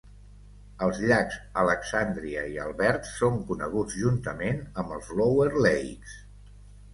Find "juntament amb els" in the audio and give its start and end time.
4.05-5.13